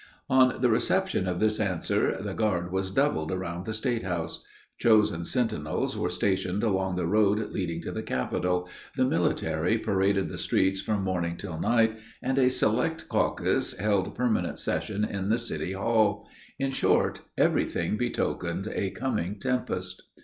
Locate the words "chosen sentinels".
4.79-5.95